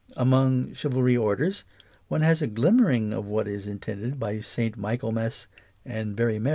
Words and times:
Among 0.17 0.73
"Chivalry 0.73 1.15
Orders" 1.15 1.63
one 2.07 2.21
has 2.21 2.41
a 2.41 2.47
glimmering 2.47 3.13
of 3.13 3.27
what 3.27 3.47
is 3.47 3.67
in 3.67 3.77
tended 3.77 4.19
by 4.19 4.39
"Saint 4.39 4.75
Michaelmas" 4.75 5.45
and 5.85 6.17
"Very 6.17 6.39
vi. 6.39 6.49